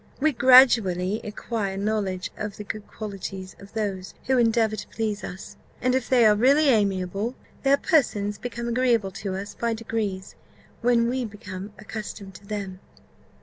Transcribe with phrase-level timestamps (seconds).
[0.19, 5.57] We gradually acquire knowledge of the good qualities of those who endeavour to please us;
[5.79, 10.33] and if they are really amiable, their persons become agreeable to us by degrees,
[10.81, 12.79] when we become accustomed to them."